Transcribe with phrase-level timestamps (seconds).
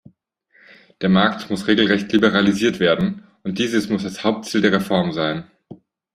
[1.01, 5.43] Der Markt muss regelrecht liberalisiert werden, und dies muss das Hauptziel der Reform sein.